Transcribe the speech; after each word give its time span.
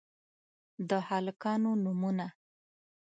د 0.89 0.91
هلکانو 1.09 1.71
نومونه: 1.83 2.27